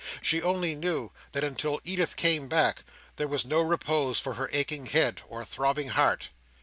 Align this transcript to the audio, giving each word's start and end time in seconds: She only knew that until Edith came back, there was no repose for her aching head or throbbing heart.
She 0.19 0.41
only 0.41 0.73
knew 0.73 1.11
that 1.33 1.43
until 1.43 1.79
Edith 1.83 2.15
came 2.15 2.47
back, 2.47 2.83
there 3.17 3.27
was 3.27 3.45
no 3.45 3.61
repose 3.61 4.19
for 4.19 4.33
her 4.33 4.49
aching 4.51 4.87
head 4.87 5.21
or 5.27 5.45
throbbing 5.45 5.89
heart. 5.89 6.29